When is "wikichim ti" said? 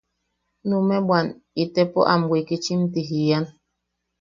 2.31-3.01